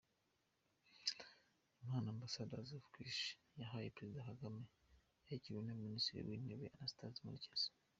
Impano 1.81 2.07
Ambassadors 2.13 2.69
of 2.77 2.83
Christ 2.93 3.23
yahaye 3.59 3.93
Perezida 3.95 4.27
Kagame 4.29 4.61
yakiriwe 5.29 5.61
na 5.65 5.75
Minisitiri 5.83 6.27
w'intebe 6.27 6.65
Anastase 6.75 7.19
Murekezi. 7.25 7.67